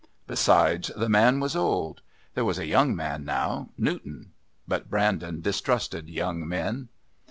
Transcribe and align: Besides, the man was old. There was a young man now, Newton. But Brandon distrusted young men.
Besides, 0.25 0.89
the 0.97 1.07
man 1.09 1.39
was 1.39 1.55
old. 1.55 2.01
There 2.33 2.43
was 2.43 2.57
a 2.57 2.65
young 2.65 2.95
man 2.95 3.23
now, 3.23 3.69
Newton. 3.77 4.31
But 4.67 4.89
Brandon 4.89 5.41
distrusted 5.41 6.09
young 6.09 6.47
men. 6.47 6.89